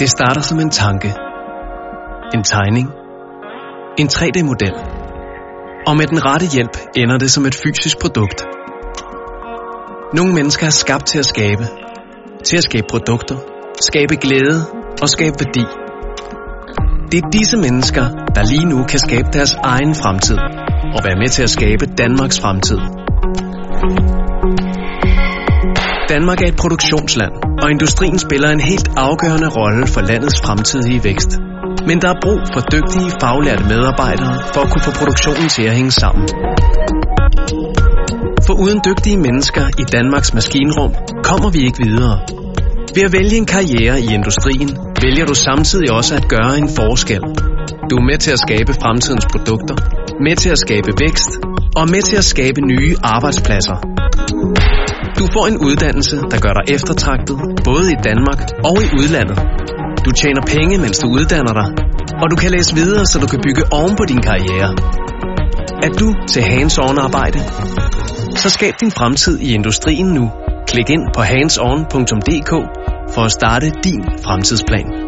[0.00, 1.14] Det starter som en tanke.
[2.34, 2.88] En tegning.
[3.98, 4.74] En 3D-model.
[5.86, 8.44] Og med den rette hjælp ender det som et fysisk produkt.
[10.14, 11.64] Nogle mennesker er skabt til at skabe.
[12.44, 13.36] Til at skabe produkter.
[13.80, 14.56] Skabe glæde
[15.02, 15.64] og skabe værdi.
[17.10, 18.04] Det er disse mennesker,
[18.34, 20.38] der lige nu kan skabe deres egen fremtid
[20.96, 22.78] og være med til at skabe Danmarks fremtid.
[26.08, 27.32] Danmark er et produktionsland,
[27.62, 31.32] og industrien spiller en helt afgørende rolle for landets fremtidige vækst.
[31.88, 35.74] Men der er brug for dygtige, faglærte medarbejdere for at kunne få produktionen til at
[35.78, 36.24] hænge sammen.
[38.46, 40.92] For uden dygtige mennesker i Danmarks maskinrum
[41.28, 42.16] kommer vi ikke videre.
[42.94, 44.70] Ved at vælge en karriere i industrien,
[45.02, 47.22] vælger du samtidig også at gøre en forskel.
[47.90, 49.76] Du er med til at skabe fremtidens produkter,
[50.26, 51.30] med til at skabe vækst
[51.76, 53.76] og med til at skabe nye arbejdspladser.
[55.20, 59.38] Du får en uddannelse, der gør dig eftertragtet, både i Danmark og i udlandet.
[60.04, 61.68] Du tjener penge, mens du uddanner dig,
[62.22, 64.70] og du kan læse videre, så du kan bygge oven på din karriere.
[65.86, 67.38] Er du til hands-on arbejde?
[68.36, 70.30] Så skab din fremtid i industrien nu.
[70.68, 72.52] Klik ind på handson.dk
[73.14, 74.99] for at starte din fremtidsplan.